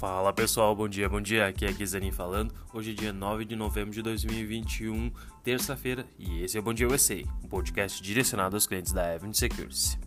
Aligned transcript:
Fala 0.00 0.32
pessoal, 0.32 0.74
bom 0.74 0.88
dia, 0.88 1.10
bom 1.10 1.20
dia. 1.20 1.46
Aqui 1.46 1.66
é 1.66 1.70
Guizani 1.70 2.10
falando. 2.10 2.54
Hoje 2.72 2.92
é 2.92 2.94
dia 2.94 3.12
9 3.12 3.44
de 3.44 3.54
novembro 3.54 3.90
de 3.90 4.00
2021, 4.00 5.12
terça-feira, 5.44 6.06
e 6.18 6.42
esse 6.42 6.56
é 6.56 6.60
o 6.60 6.62
Bom 6.62 6.72
Dia 6.72 6.88
USA, 6.88 7.22
um 7.44 7.48
podcast 7.48 8.02
direcionado 8.02 8.56
aos 8.56 8.66
clientes 8.66 8.92
da 8.92 9.12
Avenue 9.12 9.34
Securities. 9.34 9.98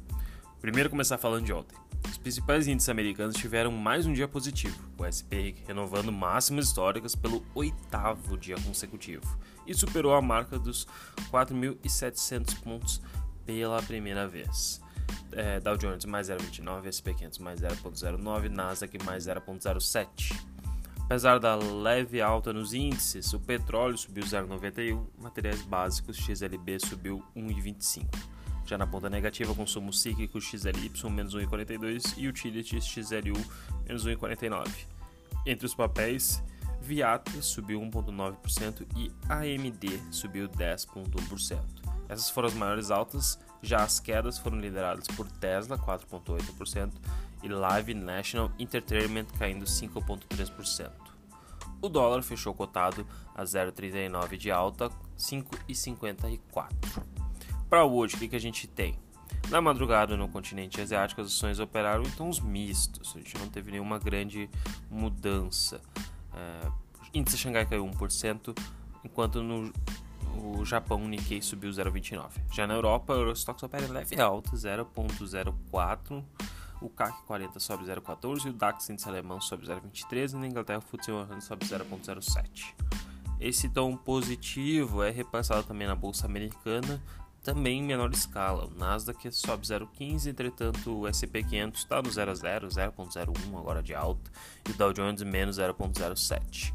Primeiro 0.60 0.90
começar 0.90 1.20
falando 1.20 1.46
de 1.46 1.54
ontem. 1.54 1.78
Os 2.10 2.18
principais 2.18 2.68
índices 2.68 2.90
americanos 2.90 3.36
tiveram 3.36 3.72
mais 3.72 4.08
um 4.08 4.14
dia 4.14 4.28
positivo, 4.28 4.76
o 4.98 5.06
SP 5.06 5.54
renovando 5.68 6.12
máximas 6.12 6.70
históricas 6.70 7.16
pelo 7.16 7.46
oitavo 7.54 8.36
dia 8.36 8.56
consecutivo 8.66 9.38
e 9.68 9.76
superou 9.76 10.16
a 10.16 10.22
marca 10.24 10.58
dos 10.58 10.88
4.700 11.32 12.60
pontos 12.64 13.00
pela 13.46 13.80
primeira 13.84 14.28
vez 14.28 14.83
é, 15.32 15.60
Dow 15.60 15.78
Jones 15.78 16.06
mais 16.06 16.30
0,29, 16.30 16.88
S&P 16.88 17.14
500 17.14 17.40
mais 17.40 17.62
0,09, 17.62 18.50
Nasdaq 18.50 19.04
mais 19.04 19.26
0,07. 19.26 20.54
Apesar 21.06 21.38
da 21.40 21.56
leve 21.56 22.22
alta 22.22 22.54
nos 22.54 22.74
índices, 22.74 23.34
o 23.34 23.40
petróleo 23.40 23.98
subiu 23.98 24.24
0,91, 24.24 25.06
materiais 25.20 25.62
básicos 25.62 26.18
XLB 26.18 26.80
subiu 26.80 27.24
1,25. 27.36 28.06
Já 28.66 28.78
na 28.78 28.88
ponta 28.88 29.10
negativa, 29.10 29.54
consumo 29.54 29.92
cíclico 29.92 30.40
XLY 30.40 30.92
menos 31.12 31.36
1,42 31.36 32.14
e 32.18 32.28
utilities 32.28 32.86
XLU 32.86 33.34
menos 33.86 34.06
1,49. 34.08 34.70
Entre 35.46 35.66
os 35.66 35.76
papéis, 35.76 36.42
Viat 36.82 37.42
subiu 37.42 37.80
1,9% 37.82 38.86
e 38.96 39.12
AMD 39.30 40.14
subiu 40.14 40.48
10,1%. 40.50 41.83
Essas 42.10 42.30
foram 42.30 42.48
as 42.48 42.54
maiores 42.54 42.92
altas 42.92 43.40
já 43.64 43.82
as 43.82 44.00
quedas 44.00 44.38
foram 44.38 44.60
lideradas 44.60 45.08
por 45.08 45.26
Tesla, 45.32 45.78
4,8%, 45.78 46.92
e 47.42 47.48
Live 47.48 47.94
National 47.94 48.52
Entertainment, 48.60 49.26
caindo 49.40 49.66
5,3%. 49.66 50.92
O 51.82 51.90
dólar 51.90 52.22
fechou 52.24 52.54
cotado 52.54 53.08
a 53.34 53.44
0,39 53.44 54.38
de 54.38 54.52
alta, 54.52 54.90
5,54. 55.18 56.70
Para 57.70 57.86
hoje, 57.86 58.16
o 58.16 58.20
que, 58.20 58.28
que 58.28 58.36
a 58.36 58.40
gente 58.40 58.68
tem? 58.68 59.00
Na 59.50 59.62
madrugada 59.62 60.16
no 60.16 60.28
continente 60.28 60.80
asiático, 60.80 61.22
as 61.22 61.28
ações 61.28 61.60
operaram 61.60 62.04
em 62.04 62.10
tons 62.12 62.40
mistos, 62.40 63.14
a 63.16 63.20
gente 63.20 63.38
não 63.38 63.50
teve 63.50 63.72
nenhuma 63.72 64.00
grande 64.00 64.50
mudança. 64.90 65.82
É, 66.34 66.72
índice 67.14 67.38
Xangai 67.38 67.66
caiu 67.66 67.86
1%, 67.86 68.58
enquanto 69.04 69.42
no 69.42 69.72
o 70.36 70.66
Japão 70.66 71.00
Nikkei 71.08 71.42
subiu 71.42 71.72
0,29. 71.72 72.30
Já 72.52 72.66
na 72.66 72.74
Europa, 72.74 73.14
o 73.14 73.18
Eurostox 73.18 73.62
opera 73.64 73.88
leve 73.88 74.20
alta, 74.20 74.52
0,04. 74.52 76.24
O 76.82 76.90
CAC 76.90 77.24
40 77.26 77.60
sobe 77.60 77.86
0,14 77.86 78.46
e 78.46 78.50
o 78.50 78.54
DAX 78.54 78.90
índice 78.90 79.08
alemão 79.08 79.40
sobe 79.40 79.66
0,23 79.66 80.34
e 80.34 80.36
na 80.36 80.48
Inglaterra 80.48 80.80
o 80.80 80.82
FTSE 80.82 81.12
100 81.30 81.42
sobe 81.42 81.66
0,07. 81.66 82.74
Esse 83.40 83.70
tom 83.70 83.96
positivo 83.96 85.04
é 85.04 85.10
repassado 85.10 85.64
também 85.64 85.88
na 85.88 85.96
bolsa 85.96 86.26
americana, 86.26 87.02
também 87.42 87.80
em 87.80 87.84
menor 87.84 88.12
escala. 88.12 88.66
O 88.66 88.74
Nasdaq 88.78 89.32
sobe 89.32 89.66
0,15, 89.66 90.28
entretanto 90.28 91.00
o 91.00 91.08
S&P 91.08 91.44
500 91.44 91.80
está 91.80 92.02
no 92.02 92.10
0,0, 92.10 92.68
0,01 92.68 93.60
agora 93.60 93.84
de 93.84 93.94
alta, 93.94 94.32
e 94.68 94.72
o 94.72 94.74
Dow 94.74 94.94
Jones 94.94 95.22
menos 95.24 95.58
0,07. 95.58 96.74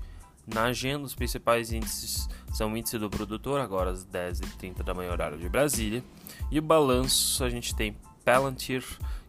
Na 0.53 0.65
agenda, 0.65 1.05
os 1.05 1.15
principais 1.15 1.73
índices 1.73 2.29
são 2.53 2.73
o 2.73 2.77
índice 2.77 2.99
do 2.99 3.11
produtor, 3.11 3.61
agora 3.61 3.91
às 3.91 4.05
10h30 4.07 4.83
da 4.83 4.95
manhã 4.95 5.13
horário 5.13 5.39
de 5.39 5.49
Brasília. 5.49 6.03
E 6.51 6.59
o 6.59 6.63
balanço, 6.63 7.45
a 7.45 7.51
gente 7.51 7.75
tem 7.75 7.97
Palantir, 8.25 8.85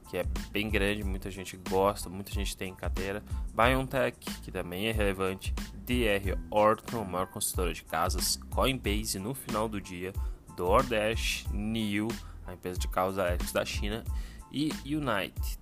que 0.09 0.17
é 0.17 0.25
bem 0.51 0.69
grande, 0.69 1.03
muita 1.03 1.29
gente 1.29 1.55
gosta, 1.69 2.09
muita 2.09 2.31
gente 2.33 2.57
tem 2.57 2.71
em 2.71 2.75
carteira. 2.75 3.23
BioNTech, 3.53 4.17
que 4.41 4.51
também 4.51 4.87
é 4.87 4.91
relevante. 4.91 5.53
DR 5.85 6.37
Orton, 6.49 7.05
maior 7.05 7.27
construtora 7.27 7.73
de 7.73 7.83
casas. 7.83 8.37
Coinbase, 8.49 9.19
no 9.19 9.33
final 9.33 9.69
do 9.69 9.79
dia. 9.79 10.11
DoorDash, 10.57 11.45
NIO, 11.53 12.07
a 12.45 12.53
empresa 12.53 12.79
de 12.79 12.87
carros 12.87 13.17
elétricos 13.17 13.53
da 13.53 13.63
China. 13.63 14.03
E 14.51 14.73
United. 14.83 15.59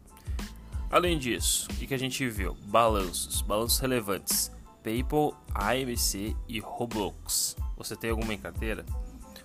Além 0.90 1.20
disso, 1.20 1.68
o 1.70 1.76
que 1.76 1.94
a 1.94 2.00
gente 2.00 2.28
viu? 2.28 2.56
Balanços, 2.68 3.42
balanços 3.42 3.80
relevantes. 3.80 4.50
PayPal, 4.88 5.38
AMC 5.54 6.34
e 6.48 6.62
Roblox. 6.62 7.58
Você 7.76 7.94
tem 7.94 8.10
alguma 8.10 8.34
em 8.34 8.38
carteira? 8.38 8.86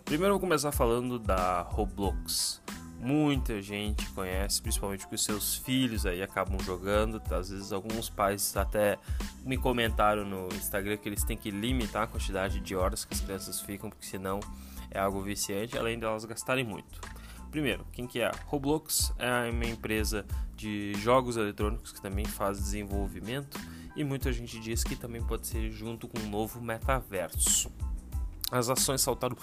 Primeiro 0.05 0.35
eu 0.35 0.39
vou 0.39 0.41
começar 0.41 0.71
falando 0.71 1.19
da 1.19 1.63
Roblox. 1.63 2.63
Muita 3.01 3.61
gente 3.61 4.09
conhece, 4.11 4.63
principalmente 4.63 5.01
porque 5.01 5.19
seus 5.19 5.57
filhos 5.57 6.07
aí 6.07 6.23
acabam 6.23 6.61
jogando. 6.61 7.21
Às 7.29 7.51
vezes 7.51 7.73
alguns 7.73 8.09
pais 8.09 8.57
até 8.57 8.97
me 9.45 9.59
comentaram 9.59 10.25
no 10.25 10.47
Instagram 10.55 10.97
que 10.97 11.09
eles 11.09 11.25
têm 11.25 11.37
que 11.37 11.51
limitar 11.51 12.05
a 12.05 12.07
quantidade 12.07 12.61
de 12.61 12.77
horas 12.77 13.05
que 13.05 13.13
as 13.13 13.21
crianças 13.21 13.61
ficam, 13.61 13.91
porque 13.91 14.07
senão 14.07 14.39
é 14.93 15.01
algo 15.01 15.21
viciante, 15.23 15.77
além 15.77 15.99
de 15.99 16.05
elas 16.05 16.25
gastarem 16.25 16.65
muito. 16.65 17.01
Primeiro, 17.51 17.85
quem 17.91 18.07
que 18.07 18.21
é? 18.21 18.31
Roblox 18.47 19.13
é 19.19 19.51
uma 19.51 19.65
empresa 19.65 20.25
de 20.55 20.95
jogos 20.99 21.37
eletrônicos 21.37 21.91
que 21.91 22.01
também 22.01 22.25
faz 22.27 22.59
desenvolvimento 22.59 23.59
e 23.97 24.05
muita 24.05 24.33
gente 24.33 24.59
diz 24.61 24.83
que 24.83 24.97
também 24.97 25.23
pode 25.23 25.47
ser 25.47 25.71
junto 25.71 26.09
com 26.09 26.19
um 26.21 26.29
novo 26.29 26.61
metaverso. 26.61 27.71
As 28.51 28.69
ações 28.69 29.01
saltaram 29.01 29.37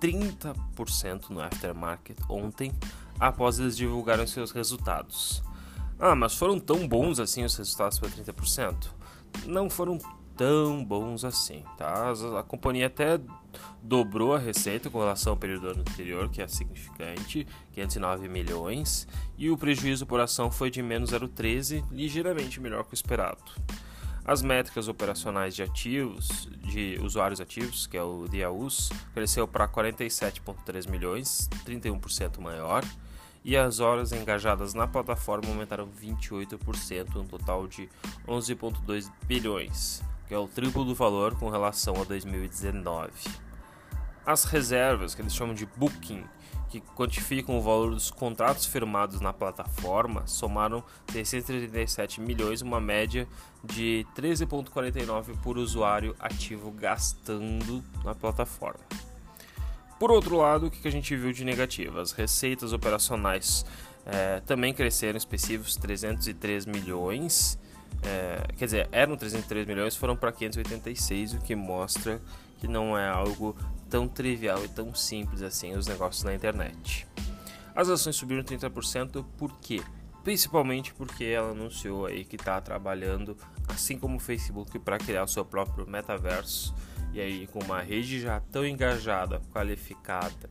30% 0.00 1.30
no 1.30 1.40
aftermarket 1.40 2.18
ontem 2.28 2.72
após 3.18 3.58
eles 3.58 3.76
divulgarem 3.76 4.26
seus 4.26 4.50
resultados. 4.50 5.42
Ah, 5.98 6.14
mas 6.14 6.34
foram 6.34 6.60
tão 6.60 6.86
bons 6.86 7.18
assim 7.18 7.44
os 7.44 7.56
resultados 7.56 7.98
para 7.98 8.10
30%? 8.10 8.88
Não 9.46 9.70
foram 9.70 9.98
tão 10.36 10.84
bons 10.84 11.24
assim, 11.24 11.64
tá? 11.78 12.12
A 12.38 12.42
companhia 12.42 12.86
até 12.86 13.18
dobrou 13.82 14.34
a 14.34 14.38
receita 14.38 14.90
com 14.90 14.98
relação 14.98 15.32
ao 15.32 15.36
período 15.38 15.68
anterior, 15.70 16.28
que 16.28 16.42
é 16.42 16.48
significante, 16.48 17.46
509 17.72 18.28
milhões, 18.28 19.08
e 19.38 19.48
o 19.48 19.56
prejuízo 19.56 20.06
por 20.06 20.20
ação 20.20 20.50
foi 20.50 20.70
de 20.70 20.82
menos 20.82 21.12
0,13, 21.12 21.84
ligeiramente 21.90 22.60
melhor 22.60 22.84
que 22.84 22.92
o 22.92 22.94
esperado. 22.94 23.42
As 24.28 24.42
métricas 24.42 24.88
operacionais 24.88 25.54
de 25.54 25.62
ativos, 25.62 26.48
de 26.58 26.98
usuários 27.00 27.40
ativos, 27.40 27.86
que 27.86 27.96
é 27.96 28.02
o 28.02 28.26
DAUs, 28.26 28.90
cresceu 29.14 29.46
para 29.46 29.68
47,3 29.68 30.90
milhões, 30.90 31.48
31% 31.64 32.40
maior, 32.40 32.84
e 33.44 33.56
as 33.56 33.78
horas 33.78 34.10
engajadas 34.10 34.74
na 34.74 34.88
plataforma 34.88 35.48
aumentaram 35.48 35.88
28%, 35.88 37.14
um 37.14 37.24
total 37.24 37.68
de 37.68 37.88
11,2 38.26 39.08
bilhões, 39.28 40.02
que 40.26 40.34
é 40.34 40.38
o 40.38 40.48
triplo 40.48 40.84
do 40.84 40.92
valor 40.92 41.38
com 41.38 41.48
relação 41.48 41.94
a 42.02 42.02
2019. 42.02 43.12
As 44.26 44.42
reservas, 44.44 45.14
que 45.14 45.22
eles 45.22 45.32
chamam 45.32 45.54
de 45.54 45.64
booking, 45.64 46.24
que 46.68 46.80
quantificam 46.80 47.56
o 47.56 47.62
valor 47.62 47.94
dos 47.94 48.10
contratos 48.10 48.66
firmados 48.66 49.20
na 49.20 49.32
plataforma, 49.32 50.26
somaram 50.26 50.82
637 51.12 52.20
milhões, 52.20 52.60
uma 52.60 52.80
média 52.80 53.28
de 53.62 54.04
13,49 54.16 55.40
por 55.42 55.56
usuário 55.56 56.16
ativo 56.18 56.72
gastando 56.72 57.84
na 58.04 58.16
plataforma. 58.16 58.80
Por 59.98 60.10
outro 60.10 60.36
lado, 60.36 60.66
o 60.66 60.70
que 60.70 60.86
a 60.86 60.90
gente 60.90 61.14
viu 61.14 61.32
de 61.32 61.44
negativo? 61.44 62.00
As 62.00 62.10
receitas 62.10 62.72
operacionais 62.72 63.64
é, 64.04 64.40
também 64.40 64.74
cresceram 64.74 65.16
expressivos 65.16 65.76
303 65.76 66.66
milhões, 66.66 67.58
é, 68.02 68.44
quer 68.56 68.64
dizer, 68.66 68.88
eram 68.92 69.16
303 69.16 69.66
milhões, 69.66 69.96
foram 69.96 70.16
para 70.16 70.32
586, 70.32 71.34
o 71.34 71.38
que 71.38 71.54
mostra 71.54 72.20
que 72.58 72.66
não 72.66 72.96
é 72.96 73.08
algo 73.08 73.56
tão 73.88 74.08
trivial 74.08 74.64
e 74.64 74.68
tão 74.68 74.94
simples 74.94 75.42
assim 75.42 75.74
os 75.74 75.86
negócios 75.86 76.24
na 76.24 76.34
internet. 76.34 77.06
As 77.74 77.88
ações 77.88 78.16
subiram 78.16 78.42
30%, 78.42 79.24
por 79.36 79.52
quê? 79.60 79.82
Principalmente 80.24 80.94
porque 80.94 81.24
ela 81.24 81.50
anunciou 81.50 82.06
aí 82.06 82.24
que 82.24 82.36
está 82.36 82.60
trabalhando, 82.60 83.36
assim 83.68 83.98
como 83.98 84.16
o 84.16 84.20
Facebook, 84.20 84.78
para 84.78 84.98
criar 84.98 85.24
o 85.24 85.28
seu 85.28 85.44
próprio 85.44 85.88
metaverso. 85.88 86.74
E 87.12 87.20
aí, 87.20 87.46
com 87.46 87.60
uma 87.60 87.80
rede 87.80 88.20
já 88.20 88.40
tão 88.40 88.66
engajada, 88.66 89.40
qualificada 89.52 90.50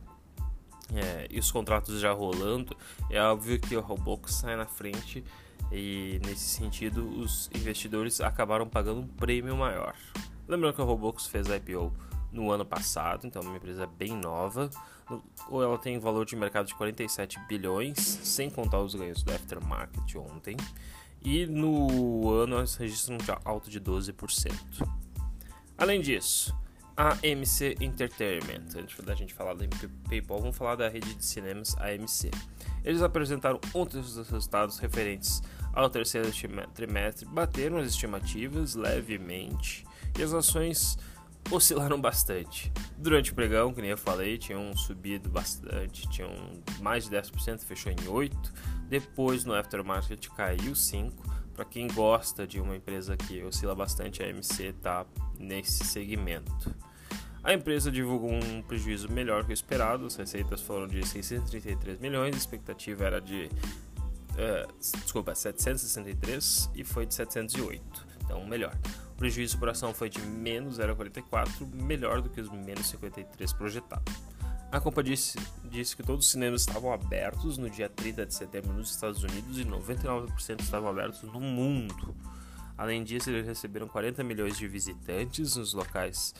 é, 0.94 1.26
e 1.30 1.38
os 1.38 1.50
contratos 1.50 2.00
já 2.00 2.12
rolando, 2.12 2.76
é 3.10 3.20
óbvio 3.20 3.58
que 3.60 3.76
o 3.76 3.80
Roblox 3.80 4.34
sai 4.34 4.56
na 4.56 4.66
frente 4.66 5.24
e 5.72 6.20
nesse 6.24 6.44
sentido 6.44 7.08
os 7.20 7.50
investidores 7.54 8.20
acabaram 8.20 8.68
pagando 8.68 9.00
um 9.00 9.06
prêmio 9.06 9.56
maior. 9.56 9.94
Lembrando 10.46 10.74
que 10.74 10.80
a 10.80 10.84
Roblox 10.84 11.26
fez 11.26 11.48
IPO 11.48 11.92
no 12.32 12.50
ano 12.50 12.64
passado, 12.64 13.26
então 13.26 13.42
é 13.42 13.46
uma 13.46 13.56
empresa 13.56 13.86
bem 13.86 14.16
nova. 14.16 14.70
Ou 15.48 15.62
ela 15.62 15.78
tem 15.78 15.98
valor 15.98 16.26
de 16.26 16.34
mercado 16.34 16.66
de 16.66 16.74
47 16.74 17.38
bilhões, 17.48 17.98
sem 17.98 18.50
contar 18.50 18.80
os 18.80 18.94
ganhos 18.94 19.22
do 19.22 19.32
aftermarket 19.32 20.16
ontem. 20.16 20.56
E 21.22 21.46
no 21.46 22.30
ano 22.30 22.56
elas 22.56 22.76
registram 22.76 23.16
um 23.16 23.20
alto 23.44 23.70
de 23.70 23.80
12%. 23.80 24.52
Além 25.78 26.00
disso, 26.00 26.54
AMC 26.96 27.76
Entertainment. 27.80 28.74
Antes 28.76 28.98
da 29.04 29.14
gente 29.14 29.34
falar 29.34 29.54
da 29.54 29.66
PayPal, 30.08 30.40
vamos 30.40 30.56
falar 30.56 30.76
da 30.76 30.88
rede 30.88 31.14
de 31.14 31.24
cinemas 31.24 31.76
AMC. 31.76 32.30
Eles 32.82 33.02
apresentaram 33.02 33.60
ontem 33.74 33.98
os 33.98 34.16
resultados 34.16 34.78
referentes 34.78 35.42
ao 35.74 35.90
terceiro 35.90 36.30
trimestre, 36.72 37.26
bateram 37.26 37.76
as 37.76 37.88
estimativas 37.88 38.74
levemente 38.74 39.84
e 40.18 40.22
as 40.22 40.32
ações 40.32 40.96
oscilaram 41.50 42.00
bastante. 42.00 42.72
Durante 42.96 43.32
o 43.32 43.34
pregão, 43.34 43.72
que 43.72 43.80
nem 43.80 43.90
eu 43.90 43.98
falei, 43.98 44.38
tinham 44.38 44.76
subido 44.76 45.28
bastante, 45.28 46.08
tinham 46.10 46.30
mais 46.80 47.08
de 47.08 47.16
10%, 47.16 47.60
fechou 47.60 47.92
em 47.92 47.96
8%. 47.96 48.52
Depois 48.88 49.44
no 49.44 49.54
aftermarket 49.54 50.28
caiu 50.30 50.72
5%. 50.72 51.12
Para 51.54 51.64
quem 51.64 51.88
gosta 51.88 52.46
de 52.46 52.60
uma 52.60 52.76
empresa 52.76 53.16
que 53.16 53.42
oscila 53.42 53.74
bastante, 53.74 54.22
a 54.22 54.26
AMC 54.26 54.62
está 54.64 55.06
nesse 55.38 55.84
segmento. 55.84 56.74
A 57.42 57.54
empresa 57.54 57.90
divulgou 57.90 58.30
um 58.30 58.60
prejuízo 58.60 59.10
melhor 59.10 59.44
que 59.44 59.52
o 59.52 59.54
esperado, 59.54 60.04
as 60.04 60.16
receitas 60.16 60.60
foram 60.60 60.86
de 60.86 61.06
633 61.06 61.98
milhões, 61.98 62.34
a 62.34 62.38
expectativa 62.38 63.04
era 63.04 63.20
de 63.20 63.48
uh, 64.32 64.72
desculpa, 64.80 65.34
763 65.34 66.72
e 66.74 66.84
foi 66.84 67.06
de 67.06 67.14
708, 67.14 68.06
então 68.24 68.44
melhor. 68.46 68.76
O 69.16 69.18
prejuízo 69.18 69.58
por 69.58 69.70
ação 69.70 69.94
foi 69.94 70.10
de 70.10 70.20
menos 70.20 70.78
0,44, 70.78 71.66
melhor 71.72 72.20
do 72.20 72.28
que 72.28 72.38
os 72.38 72.50
menos 72.50 72.86
53 72.88 73.50
projetados. 73.54 74.14
A 74.70 74.78
companhia 74.78 75.14
disse, 75.14 75.38
disse, 75.64 75.96
que 75.96 76.02
todos 76.02 76.26
os 76.26 76.30
cinemas 76.32 76.60
estavam 76.60 76.92
abertos 76.92 77.56
no 77.56 77.70
dia 77.70 77.88
30 77.88 78.26
de 78.26 78.34
setembro 78.34 78.74
nos 78.74 78.90
Estados 78.90 79.22
Unidos 79.22 79.58
e 79.58 79.64
99% 79.64 80.60
estavam 80.60 80.90
abertos 80.90 81.22
no 81.22 81.40
mundo. 81.40 82.14
Além 82.76 83.02
disso, 83.02 83.30
eles 83.30 83.46
receberam 83.46 83.88
40 83.88 84.22
milhões 84.22 84.58
de 84.58 84.68
visitantes 84.68 85.56
nos 85.56 85.72
locais 85.72 86.34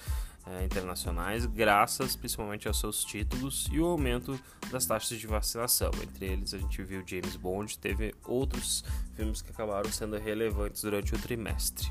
eh, 0.47 0.65
internacionais, 0.67 1.47
graças 1.47 2.15
principalmente 2.15 2.69
aos 2.69 2.79
seus 2.79 3.03
títulos 3.03 3.71
e 3.73 3.81
o 3.81 3.87
aumento 3.87 4.39
das 4.71 4.85
taxas 4.85 5.19
de 5.19 5.27
vacinação. 5.27 5.91
Entre 6.03 6.27
eles, 6.27 6.53
a 6.53 6.59
gente 6.59 6.83
viu 6.83 7.03
James 7.07 7.37
Bond, 7.37 7.79
teve 7.79 8.15
outros 8.23 8.85
filmes 9.15 9.41
que 9.41 9.51
acabaram 9.51 9.91
sendo 9.91 10.19
relevantes 10.19 10.83
durante 10.83 11.15
o 11.15 11.19
trimestre. 11.19 11.91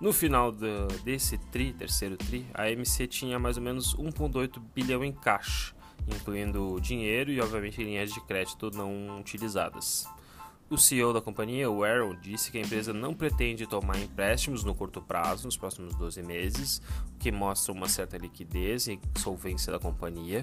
No 0.00 0.14
final 0.14 0.50
desse 1.04 1.36
tri, 1.36 1.74
terceiro 1.74 2.16
tri, 2.16 2.46
a 2.54 2.62
AMC 2.62 3.06
tinha 3.06 3.38
mais 3.38 3.58
ou 3.58 3.62
menos 3.62 3.94
1,8 3.94 4.58
bilhão 4.74 5.04
em 5.04 5.12
caixa, 5.12 5.74
incluindo 6.08 6.80
dinheiro 6.80 7.30
e, 7.30 7.38
obviamente, 7.38 7.84
linhas 7.84 8.10
de 8.10 8.18
crédito 8.22 8.70
não 8.70 9.20
utilizadas. 9.20 10.08
O 10.70 10.78
CEO 10.78 11.12
da 11.12 11.20
companhia, 11.20 11.70
o 11.70 11.84
Aaron, 11.84 12.16
disse 12.18 12.50
que 12.50 12.56
a 12.56 12.62
empresa 12.62 12.94
não 12.94 13.12
pretende 13.12 13.66
tomar 13.66 13.98
empréstimos 13.98 14.64
no 14.64 14.74
curto 14.74 15.02
prazo, 15.02 15.44
nos 15.44 15.58
próximos 15.58 15.94
12 15.94 16.22
meses, 16.22 16.80
o 17.14 17.18
que 17.18 17.30
mostra 17.30 17.70
uma 17.70 17.86
certa 17.86 18.16
liquidez 18.16 18.88
e 18.88 18.98
solvência 19.18 19.70
da 19.70 19.78
companhia. 19.78 20.42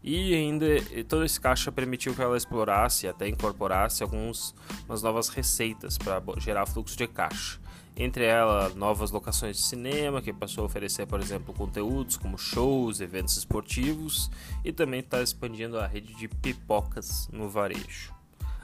E 0.00 0.32
ainda 0.32 0.66
todo 1.08 1.24
esse 1.24 1.40
caixa 1.40 1.72
permitiu 1.72 2.14
que 2.14 2.22
ela 2.22 2.36
explorasse 2.36 3.06
e 3.06 3.08
até 3.08 3.26
incorporasse 3.26 4.04
algumas 4.04 4.54
novas 5.02 5.28
receitas 5.28 5.98
para 5.98 6.22
gerar 6.38 6.66
fluxo 6.66 6.96
de 6.96 7.08
caixa 7.08 7.61
entre 7.96 8.24
elas 8.24 8.74
novas 8.74 9.10
locações 9.10 9.56
de 9.56 9.62
cinema, 9.62 10.22
que 10.22 10.32
passou 10.32 10.62
a 10.62 10.66
oferecer, 10.66 11.06
por 11.06 11.20
exemplo, 11.20 11.52
conteúdos 11.52 12.16
como 12.16 12.38
shows, 12.38 13.00
eventos 13.00 13.36
esportivos 13.36 14.30
e 14.64 14.72
também 14.72 15.00
está 15.00 15.22
expandindo 15.22 15.78
a 15.78 15.86
rede 15.86 16.14
de 16.14 16.28
pipocas 16.28 17.28
no 17.32 17.48
varejo. 17.48 18.12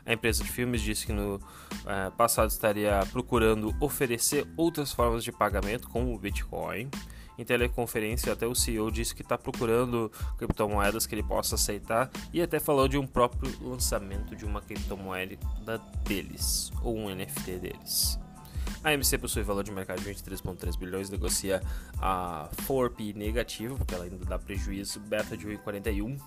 A 0.06 0.14
empresa 0.14 0.42
de 0.42 0.50
filmes 0.50 0.80
disse 0.80 1.04
que 1.04 1.12
no 1.12 1.38
é, 1.84 2.10
passado 2.10 2.48
estaria 2.48 2.98
procurando 3.12 3.74
oferecer 3.78 4.46
outras 4.56 4.90
formas 4.90 5.22
de 5.22 5.30
pagamento, 5.30 5.86
como 5.90 6.14
o 6.14 6.18
Bitcoin. 6.18 6.88
Em 7.36 7.44
teleconferência, 7.44 8.32
até 8.32 8.46
o 8.46 8.54
CEO 8.54 8.90
disse 8.90 9.14
que 9.14 9.20
está 9.20 9.36
procurando 9.36 10.10
criptomoedas 10.38 11.06
que 11.06 11.14
ele 11.14 11.22
possa 11.22 11.56
aceitar 11.56 12.10
e 12.32 12.40
até 12.40 12.58
falou 12.58 12.88
de 12.88 12.96
um 12.96 13.06
próprio 13.06 13.52
lançamento 13.60 14.34
de 14.34 14.46
uma 14.46 14.62
criptomoeda 14.62 15.36
deles, 16.04 16.72
ou 16.82 16.96
um 16.96 17.14
NFT 17.14 17.58
deles. 17.58 18.18
A 18.88 18.92
AMC 18.92 19.18
possui 19.18 19.42
valor 19.42 19.62
de 19.62 19.70
mercado 19.70 20.00
de 20.00 20.08
23,3 20.08 20.78
bilhões, 20.78 21.10
negocia 21.10 21.62
a 22.00 22.48
FORP 22.62 23.12
negativo, 23.14 23.76
porque 23.76 23.94
ela 23.94 24.04
ainda 24.04 24.24
dá 24.24 24.38
prejuízo, 24.38 24.98
beta 25.00 25.36
de 25.36 25.46
1,41. 25.46 26.18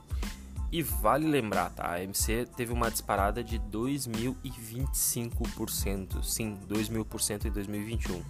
E 0.71 0.83
vale 0.83 1.27
lembrar, 1.27 1.71
tá? 1.71 1.87
A 1.87 1.95
AMC 1.95 2.45
teve 2.55 2.71
uma 2.71 2.91
disparada 2.91 3.43
de 3.43 3.59
2.025%, 3.59 6.23
sim, 6.23 6.55
2.000% 6.69 7.45
em 7.45 7.51
2021 7.51 8.21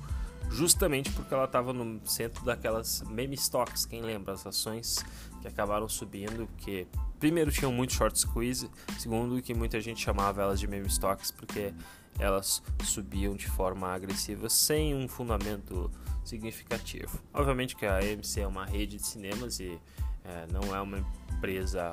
justamente 0.50 1.12
porque 1.12 1.34
ela 1.34 1.46
estava 1.46 1.72
no 1.72 2.02
centro 2.06 2.44
daquelas 2.44 3.02
meme 3.04 3.36
stocks, 3.36 3.86
quem 3.86 4.02
lembra, 4.02 4.34
as 4.34 4.46
ações 4.46 4.98
que 5.42 5.48
acabaram 5.48 5.88
subindo, 5.88 6.46
porque 6.48 6.88
primeiro 7.20 7.50
tinham 7.52 7.72
muito 7.72 7.94
short 7.94 8.20
squeeze, 8.20 8.70
segundo 9.00 9.42
que 9.42 9.54
muita 9.54 9.80
gente 9.80 10.04
chamava 10.04 10.42
elas 10.42 10.60
de 10.60 10.68
meme 10.68 10.88
stocks 10.88 11.32
porque 11.32 11.74
elas 12.20 12.62
subiam 12.84 13.36
de 13.36 13.48
forma 13.48 13.88
agressiva 13.88 14.50
sem 14.50 14.96
um 14.96 15.08
fundamento 15.08 15.90
significativo. 16.24 17.20
Obviamente 17.34 17.76
que 17.76 17.86
a 17.86 17.98
AMC 17.98 18.42
é 18.42 18.48
uma 18.48 18.66
rede 18.66 18.98
de 18.98 19.06
cinemas 19.06 19.60
e 19.60 19.80
é, 20.24 20.48
não 20.52 20.76
é 20.76 20.82
uma 20.82 21.00
empresa 21.32 21.92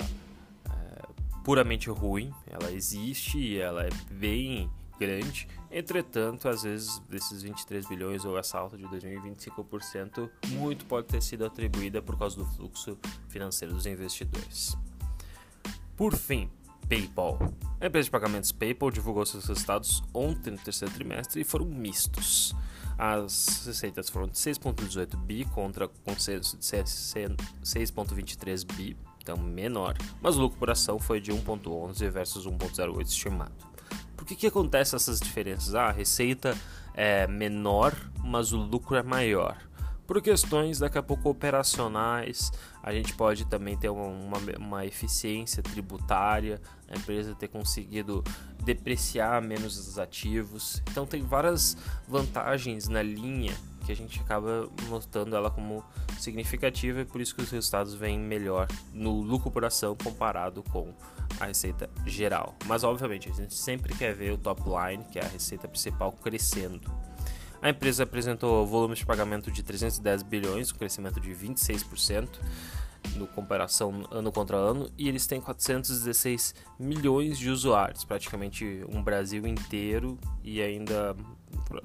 é, 0.68 1.02
puramente 1.44 1.88
ruim, 1.90 2.32
ela 2.46 2.70
existe 2.70 3.38
e 3.38 3.58
ela 3.58 3.84
é 3.84 3.90
bem 4.10 4.70
grande. 4.98 5.48
Entretanto, 5.70 6.48
às 6.48 6.62
vezes 6.62 6.98
desses 7.08 7.42
23 7.42 7.86
bilhões 7.86 8.24
ou 8.24 8.36
essa 8.36 8.58
alta 8.58 8.76
de 8.76 8.84
2025%, 8.84 10.28
muito 10.48 10.84
pode 10.86 11.06
ter 11.06 11.22
sido 11.22 11.46
atribuída 11.46 12.02
por 12.02 12.18
causa 12.18 12.36
do 12.36 12.44
fluxo 12.44 12.98
financeiro 13.28 13.72
dos 13.72 13.86
investidores. 13.86 14.76
Por 15.96 16.14
fim, 16.14 16.50
PayPal. 16.88 17.38
A 17.80 17.86
empresa 17.86 18.06
de 18.06 18.10
pagamentos 18.10 18.50
PayPal 18.50 18.90
divulgou 18.90 19.24
seus 19.26 19.46
resultados 19.46 20.02
ontem 20.12 20.50
no 20.50 20.58
terceiro 20.58 20.92
trimestre 20.94 21.40
e 21.40 21.44
foram 21.44 21.64
mistos. 21.66 22.52
As 22.96 23.64
receitas 23.66 24.08
foram 24.08 24.26
de 24.26 24.36
6,18 24.36 25.16
bi 25.16 25.44
contra 25.44 25.86
consenso 25.86 26.56
de 26.56 26.64
6,23 26.64 28.64
bi, 28.74 28.96
então 29.22 29.36
menor, 29.36 29.96
mas 30.20 30.36
o 30.36 30.40
lucro 30.40 30.58
por 30.58 30.70
ação 30.70 30.98
foi 30.98 31.20
de 31.20 31.30
1,11 31.30 32.10
versus 32.10 32.44
1,08 32.46 33.06
estimado. 33.06 33.54
Por 34.16 34.26
que, 34.26 34.34
que 34.34 34.48
essas 34.94 35.20
diferenças? 35.20 35.76
Ah, 35.76 35.86
a 35.86 35.92
receita 35.92 36.58
é 36.92 37.28
menor, 37.28 37.94
mas 38.24 38.52
o 38.52 38.56
lucro 38.56 38.96
é 38.96 39.02
maior 39.02 39.67
por 40.08 40.22
questões 40.22 40.78
daqui 40.78 40.96
a 40.96 41.02
pouco 41.02 41.28
operacionais, 41.28 42.50
a 42.82 42.94
gente 42.94 43.14
pode 43.14 43.44
também 43.44 43.76
ter 43.76 43.90
uma, 43.90 44.06
uma, 44.06 44.38
uma, 44.58 44.86
eficiência 44.86 45.62
tributária, 45.62 46.62
a 46.88 46.96
empresa 46.96 47.34
ter 47.34 47.48
conseguido 47.48 48.24
depreciar 48.64 49.42
menos 49.42 49.76
os 49.76 49.98
ativos. 49.98 50.82
Então 50.90 51.04
tem 51.04 51.22
várias 51.22 51.76
vantagens 52.08 52.88
na 52.88 53.02
linha 53.02 53.54
que 53.84 53.92
a 53.92 53.94
gente 53.94 54.18
acaba 54.18 54.66
notando 54.88 55.36
ela 55.36 55.50
como 55.50 55.84
significativa 56.18 57.02
e 57.02 57.04
por 57.04 57.20
isso 57.20 57.34
que 57.34 57.42
os 57.42 57.50
resultados 57.50 57.92
vêm 57.92 58.18
melhor 58.18 58.66
no 58.94 59.20
lucro 59.20 59.50
por 59.50 59.62
ação 59.62 59.94
comparado 59.94 60.62
com 60.62 60.90
a 61.38 61.44
receita 61.44 61.88
geral. 62.06 62.56
Mas 62.64 62.82
obviamente 62.82 63.28
a 63.28 63.32
gente 63.32 63.54
sempre 63.54 63.94
quer 63.94 64.14
ver 64.14 64.32
o 64.32 64.38
top 64.38 64.62
line, 64.62 65.04
que 65.04 65.18
é 65.18 65.22
a 65.22 65.28
receita 65.28 65.68
principal, 65.68 66.12
crescendo. 66.12 67.07
A 67.60 67.70
empresa 67.70 68.04
apresentou 68.04 68.64
volumes 68.66 69.00
de 69.00 69.06
pagamento 69.06 69.50
de 69.50 69.62
310 69.62 70.22
bilhões, 70.22 70.72
um 70.72 70.76
crescimento 70.76 71.20
de 71.20 71.30
26% 71.30 72.28
no 73.16 73.26
comparação 73.26 74.06
ano 74.10 74.30
contra 74.30 74.56
ano, 74.56 74.90
e 74.96 75.08
eles 75.08 75.26
têm 75.26 75.40
416 75.40 76.54
milhões 76.78 77.38
de 77.38 77.50
usuários, 77.50 78.04
praticamente 78.04 78.84
um 78.88 79.02
Brasil 79.02 79.46
inteiro 79.46 80.18
e 80.42 80.60
ainda 80.60 81.16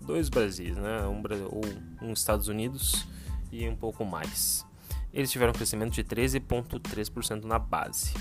dois 0.05 0.29
Brasis, 0.29 0.75
né? 0.75 1.07
Um 1.07 1.21
ou 1.49 1.61
um 2.01 2.13
Estados 2.13 2.47
Unidos 2.47 3.07
e 3.51 3.67
um 3.67 3.75
pouco 3.75 4.05
mais. 4.05 4.65
Eles 5.13 5.31
tiveram 5.31 5.51
um 5.51 5.55
crescimento 5.55 5.93
de 5.93 6.03
13,3% 6.03 7.43
na 7.43 7.59
base. 7.59 8.13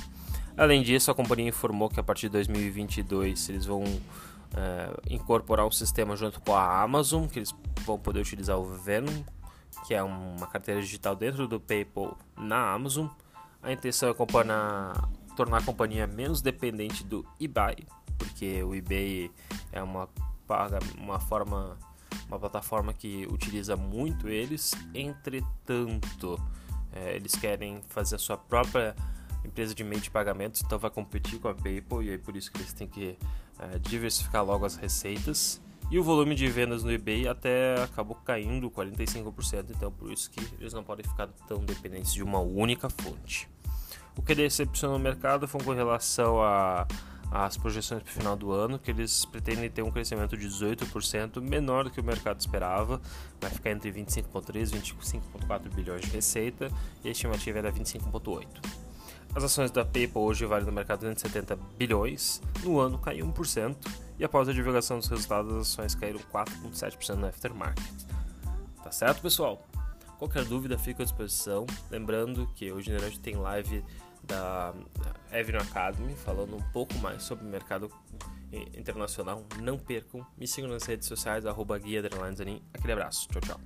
Além 0.56 0.82
disso, 0.82 1.10
a 1.10 1.14
companhia 1.14 1.48
informou 1.48 1.88
que 1.88 1.98
a 1.98 2.02
partir 2.02 2.26
de 2.26 2.32
2022 2.32 3.48
eles 3.48 3.64
vão 3.64 3.84
é, 4.56 5.14
incorporar 5.14 5.66
um 5.66 5.70
sistema 5.70 6.16
junto 6.16 6.40
com 6.40 6.54
a 6.54 6.82
Amazon, 6.82 7.26
que 7.26 7.38
eles 7.38 7.54
vão 7.84 7.98
poder 7.98 8.20
utilizar 8.20 8.58
o 8.58 8.64
Venom, 8.64 9.22
que 9.86 9.94
é 9.94 10.02
uma 10.02 10.46
carteira 10.46 10.80
digital 10.80 11.16
dentro 11.16 11.48
do 11.48 11.58
PayPal 11.58 12.16
na 12.36 12.72
Amazon. 12.72 13.06
A 13.62 13.72
intenção 13.72 14.08
é 14.08 14.14
comparar, 14.14 15.08
tornar 15.36 15.58
a 15.58 15.62
companhia 15.62 16.06
menos 16.06 16.40
dependente 16.40 17.04
do 17.04 17.26
eBay, 17.40 17.76
porque 18.18 18.62
o 18.62 18.74
eBay 18.74 19.30
é 19.72 19.82
uma, 19.82 20.08
uma 20.98 21.20
forma 21.20 21.78
uma 22.28 22.38
plataforma 22.38 22.92
que 22.92 23.26
utiliza 23.30 23.76
muito 23.76 24.28
eles, 24.28 24.72
entretanto, 24.94 26.40
é, 26.92 27.14
eles 27.14 27.34
querem 27.34 27.82
fazer 27.88 28.16
a 28.16 28.18
sua 28.18 28.36
própria 28.36 28.96
empresa 29.44 29.74
de 29.74 29.84
meio 29.84 30.00
de 30.00 30.10
pagamentos, 30.10 30.62
então 30.62 30.78
vai 30.78 30.90
competir 30.90 31.38
com 31.38 31.48
a 31.48 31.54
PayPal 31.54 32.02
e 32.02 32.10
é 32.10 32.18
por 32.18 32.36
isso 32.36 32.50
que 32.50 32.58
eles 32.58 32.72
têm 32.72 32.86
que 32.88 33.18
diversificar 33.80 34.44
logo 34.44 34.64
as 34.64 34.76
receitas. 34.76 35.60
E 35.90 35.98
o 35.98 36.02
volume 36.02 36.34
de 36.34 36.46
vendas 36.48 36.82
no 36.82 36.90
eBay 36.90 37.28
até 37.28 37.82
acabou 37.82 38.16
caindo 38.24 38.70
45%, 38.70 39.66
então 39.70 39.92
por 39.92 40.10
isso 40.10 40.30
que 40.30 40.40
eles 40.58 40.72
não 40.72 40.82
podem 40.82 41.04
ficar 41.04 41.28
tão 41.46 41.58
dependentes 41.58 42.14
de 42.14 42.22
uma 42.22 42.38
única 42.38 42.88
fonte. 42.88 43.46
O 44.16 44.22
que 44.22 44.34
decepcionou 44.34 44.96
o 44.96 45.00
mercado 45.00 45.46
foi 45.46 45.62
com 45.62 45.72
relação 45.72 46.38
às 47.30 47.58
projeções 47.58 48.02
para 48.02 48.10
o 48.10 48.12
final 48.12 48.36
do 48.36 48.52
ano, 48.52 48.78
que 48.78 48.90
eles 48.90 49.26
pretendem 49.26 49.68
ter 49.70 49.82
um 49.82 49.90
crescimento 49.90 50.34
de 50.34 50.48
18%, 50.48 51.42
menor 51.42 51.84
do 51.84 51.90
que 51.90 52.00
o 52.00 52.04
mercado 52.04 52.40
esperava, 52.40 52.98
vai 53.38 53.50
ficar 53.50 53.70
entre 53.70 53.92
25,3 53.92 54.74
e 54.74 54.78
25,4 54.78 55.74
bilhões 55.74 56.00
de 56.02 56.10
receita, 56.10 56.70
e 57.04 57.08
a 57.08 57.10
estimativa 57.12 57.58
era 57.58 57.70
25,8. 57.70 58.46
As 59.34 59.44
ações 59.44 59.70
da 59.70 59.82
PayPal 59.82 60.24
hoje 60.24 60.44
valem 60.44 60.66
no 60.66 60.72
mercado 60.72 61.00
270 61.00 61.56
bilhões, 61.78 62.42
no 62.62 62.78
ano 62.78 62.98
caiu 62.98 63.26
1%, 63.26 63.76
e 64.18 64.24
após 64.24 64.46
a 64.46 64.52
divulgação 64.52 64.98
dos 64.98 65.08
resultados, 65.08 65.52
as 65.54 65.60
ações 65.68 65.94
caíram 65.94 66.20
4,7% 66.32 67.14
no 67.14 67.26
aftermarket. 67.26 67.84
Tá 68.84 68.92
certo, 68.92 69.22
pessoal? 69.22 69.66
Qualquer 70.18 70.44
dúvida, 70.44 70.76
fico 70.76 71.00
à 71.00 71.04
disposição. 71.04 71.66
Lembrando 71.90 72.46
que 72.54 72.70
hoje 72.70 72.90
de 72.90 73.00
noite 73.00 73.18
tem 73.20 73.34
live 73.36 73.82
da 74.22 74.74
Avenue 75.32 75.62
Academy 75.62 76.14
falando 76.14 76.54
um 76.54 76.62
pouco 76.70 76.94
mais 76.98 77.22
sobre 77.22 77.44
o 77.44 77.48
mercado 77.48 77.90
internacional. 78.76 79.44
Não 79.60 79.78
percam, 79.78 80.24
me 80.36 80.46
sigam 80.46 80.70
nas 80.70 80.84
redes 80.84 81.08
sociais, 81.08 81.46
arroba 81.46 81.78
guia 81.78 82.02
Aquele 82.72 82.92
abraço, 82.92 83.26
tchau, 83.28 83.40
tchau. 83.40 83.60